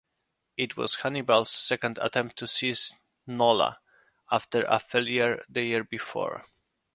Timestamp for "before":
5.83-6.47